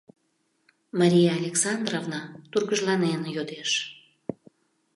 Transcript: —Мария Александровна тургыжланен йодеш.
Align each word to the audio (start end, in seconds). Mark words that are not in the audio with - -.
—Мария 0.99 1.31
Александровна 1.39 2.21
тургыжланен 2.51 3.21
йодеш. 3.35 3.71